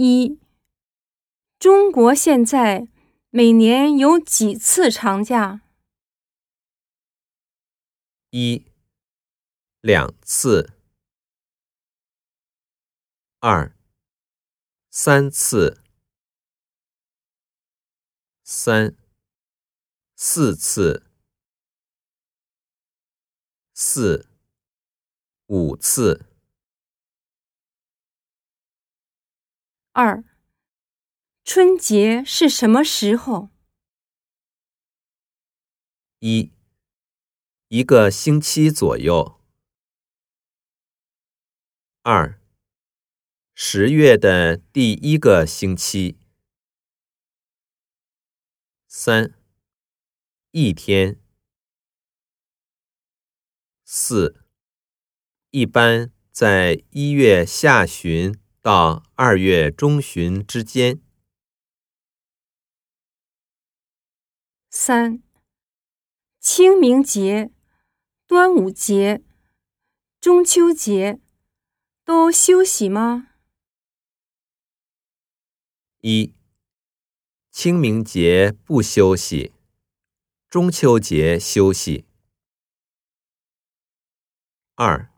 [0.00, 0.38] 一、
[1.58, 2.86] 中国现在
[3.30, 5.62] 每年有几次长假？
[8.30, 8.64] 一、
[9.80, 10.72] 两次。
[13.40, 13.76] 二、
[14.88, 15.82] 三次。
[18.44, 18.94] 三、
[20.14, 21.10] 四次。
[23.74, 24.28] 四、
[25.46, 26.37] 五次。
[30.00, 30.22] 二、
[31.42, 33.50] 春节是什么时候？
[36.20, 36.52] 一、
[37.66, 39.40] 一个星期左右。
[42.02, 42.40] 二、
[43.56, 46.20] 十月的第一个星期。
[48.86, 49.34] 三、
[50.52, 51.20] 一天。
[53.82, 54.44] 四，
[55.50, 61.00] 一般在一月下旬到二月中旬之间。
[64.68, 65.22] 三，
[66.40, 67.50] 清明节、
[68.26, 69.22] 端午节、
[70.20, 71.20] 中秋节
[72.04, 73.28] 都休息吗？
[76.00, 76.34] 一，
[77.50, 79.52] 清明节不休息，
[80.48, 82.04] 中秋节休息。
[84.74, 85.10] 二，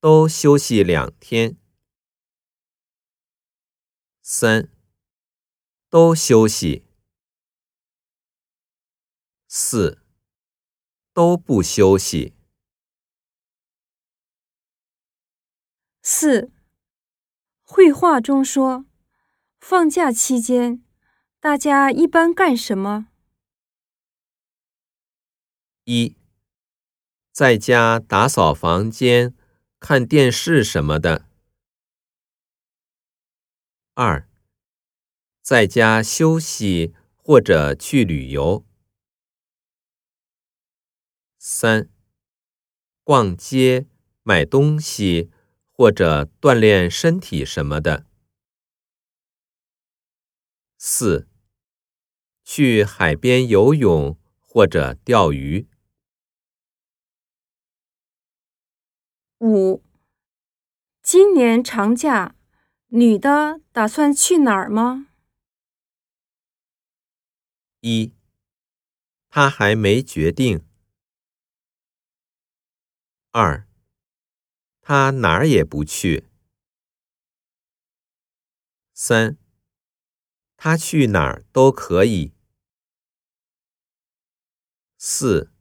[0.00, 1.59] 都休息两天。
[4.22, 4.68] 三，
[5.88, 6.84] 都休息。
[9.48, 10.02] 四，
[11.12, 12.34] 都不休息。
[16.02, 16.52] 四，
[17.62, 18.84] 绘画中说，
[19.60, 20.84] 放假期间，
[21.40, 23.08] 大家一般干什么？
[25.84, 26.16] 一。
[27.32, 29.34] 在家打扫房间、
[29.78, 31.29] 看电视什么的。
[33.94, 34.28] 二，
[35.42, 38.64] 在家休息或者去旅游。
[41.38, 41.88] 三，
[43.02, 43.86] 逛街、
[44.22, 45.30] 买东西
[45.70, 48.06] 或者锻炼身体什么的。
[50.78, 51.28] 四，
[52.44, 55.68] 去海边游泳或者钓鱼。
[59.38, 59.82] 五，
[61.02, 62.34] 今年长假，
[62.92, 65.06] 女的打算去哪儿吗？
[67.82, 68.12] 一，
[69.28, 70.66] 她还没决定。
[73.30, 73.68] 二，
[74.82, 76.26] 她哪儿也不去。
[78.92, 79.38] 三，
[80.56, 82.32] 她去哪儿都可以。
[84.98, 85.52] 四，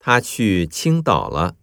[0.00, 1.56] 她去青岛了。